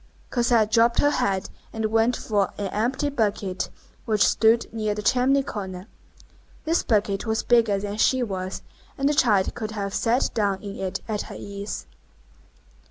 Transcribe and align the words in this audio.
Cosette 0.31 0.71
dropped 0.71 0.97
her 0.97 1.11
head, 1.11 1.51
and 1.71 1.85
went 1.91 2.17
for 2.17 2.51
an 2.57 2.69
empty 2.69 3.07
bucket 3.07 3.69
which 4.05 4.25
stood 4.27 4.65
near 4.73 4.95
the 4.95 5.03
chimney 5.03 5.43
corner. 5.43 5.85
This 6.65 6.81
bucket 6.81 7.27
was 7.27 7.43
bigger 7.43 7.77
than 7.77 7.97
she 7.97 8.23
was, 8.23 8.63
and 8.97 9.07
the 9.07 9.13
child 9.13 9.53
could 9.53 9.69
have 9.77 9.93
set 9.93 10.31
down 10.33 10.63
in 10.63 10.75
it 10.77 11.01
at 11.07 11.21
her 11.29 11.35
ease. 11.37 11.85